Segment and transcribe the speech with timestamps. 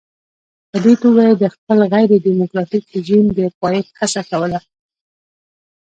[0.69, 4.59] په دې توګه یې د خپل غیر ډیموکراټیک رژیم د پایښت هڅه کوله.